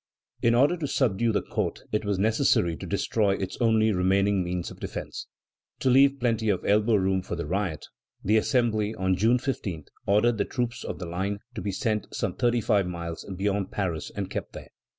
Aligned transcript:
In 0.41 0.55
order 0.55 0.77
to 0.77 0.87
subdue 0.87 1.31
the 1.31 1.43
court, 1.43 1.81
it 1.91 2.03
was 2.03 2.17
necessary 2.17 2.75
to 2.75 2.87
destroy 2.87 3.35
its 3.35 3.55
only 3.61 3.91
remaining 3.91 4.43
means 4.43 4.71
of 4.71 4.79
defence. 4.79 5.27
To 5.81 5.91
leave 5.91 6.19
plenty 6.19 6.49
of 6.49 6.65
elbow 6.65 6.95
room 6.95 7.21
for 7.21 7.35
the 7.35 7.45
riot, 7.45 7.85
the 8.23 8.37
Assembly, 8.37 8.95
on 8.95 9.15
July 9.15 9.37
15, 9.37 9.85
ordered 10.07 10.39
the 10.39 10.45
troops 10.45 10.83
of 10.83 10.97
the 10.97 11.05
line 11.05 11.37
to 11.53 11.61
be 11.61 11.71
sent 11.71 12.07
some 12.15 12.33
thirty 12.35 12.61
five 12.61 12.87
miles 12.87 13.29
beyond 13.37 13.69
Paris 13.69 14.11
and 14.15 14.27
kept 14.31 14.53
there. 14.53 14.69